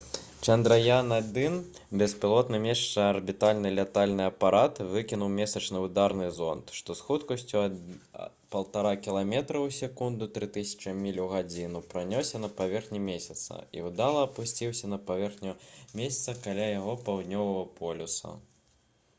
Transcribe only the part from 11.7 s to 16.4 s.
пранёсся па паверхні месяца і ўдала апусціўся на паверхню месяца